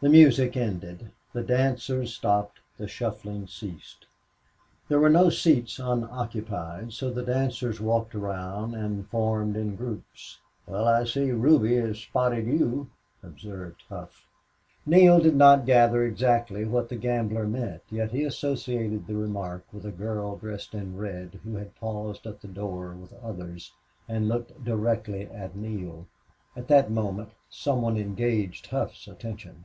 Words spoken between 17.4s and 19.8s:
meant, yet he associated the remark